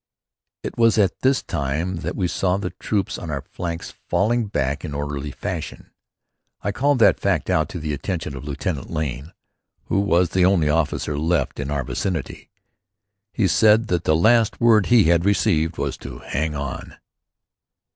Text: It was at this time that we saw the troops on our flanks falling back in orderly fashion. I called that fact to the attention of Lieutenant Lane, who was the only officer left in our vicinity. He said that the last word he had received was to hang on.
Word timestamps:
It 0.63 0.79
was 0.79 0.97
at 0.97 1.19
this 1.19 1.43
time 1.43 1.97
that 1.97 2.15
we 2.15 2.27
saw 2.27 2.57
the 2.57 2.71
troops 2.71 3.19
on 3.19 3.29
our 3.29 3.43
flanks 3.43 3.93
falling 4.09 4.47
back 4.47 4.83
in 4.83 4.95
orderly 4.95 5.29
fashion. 5.29 5.91
I 6.63 6.71
called 6.71 6.97
that 6.97 7.19
fact 7.19 7.45
to 7.69 7.79
the 7.79 7.93
attention 7.93 8.35
of 8.35 8.43
Lieutenant 8.43 8.89
Lane, 8.89 9.31
who 9.89 9.99
was 9.99 10.29
the 10.29 10.43
only 10.43 10.69
officer 10.69 11.19
left 11.19 11.59
in 11.59 11.69
our 11.69 11.83
vicinity. 11.83 12.49
He 13.31 13.47
said 13.47 13.89
that 13.89 14.05
the 14.05 14.15
last 14.15 14.59
word 14.59 14.87
he 14.87 15.03
had 15.03 15.23
received 15.23 15.77
was 15.77 15.97
to 15.97 16.17
hang 16.17 16.55
on. 16.55 16.97